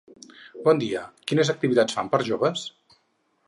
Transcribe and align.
Bon 0.67 0.81
dia, 0.83 1.03
quines 1.33 1.53
activitats 1.55 1.99
fan 1.99 2.13
per 2.17 2.23
joves? 2.33 2.69